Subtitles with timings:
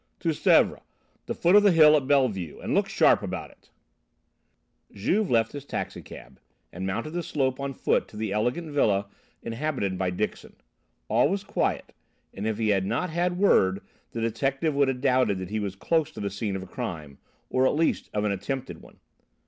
[0.21, 0.81] "To Sèvres,
[1.27, 3.69] the foot of the hill at Bellevue, and look sharp about it!"
[4.91, 6.39] Juve left his taxi cab,
[6.73, 9.05] and mounted the slope on foot to the elegant villa
[9.43, 10.55] inhabited by Dixon.
[11.07, 11.93] All was quiet,
[12.33, 13.79] and if he had not had word,
[14.11, 17.19] the detective would have doubted that he was close to the scene of a crime,
[17.51, 18.97] or at least of an attempted one.